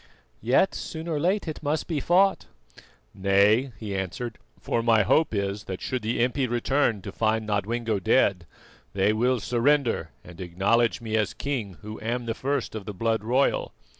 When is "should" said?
5.79-6.01